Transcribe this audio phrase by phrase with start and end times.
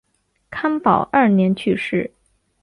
[0.49, 2.11] 康保二年去世。